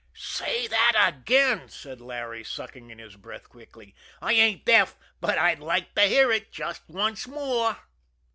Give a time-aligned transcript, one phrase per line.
[0.15, 3.93] "Say that again," said Larry, sucking in his breath quickly.
[4.19, 7.77] "I ain't deaf, but I'd like to hear it just once more."